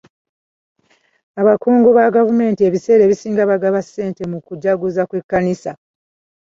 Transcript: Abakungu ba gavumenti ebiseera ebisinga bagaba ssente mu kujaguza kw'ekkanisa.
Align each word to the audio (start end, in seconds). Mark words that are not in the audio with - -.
Abakungu 1.41 1.89
ba 1.97 2.13
gavumenti 2.15 2.61
ebiseera 2.67 3.01
ebisinga 3.03 3.43
bagaba 3.51 3.79
ssente 3.85 4.21
mu 4.31 4.39
kujaguza 4.47 5.01
kw'ekkanisa. 5.09 5.71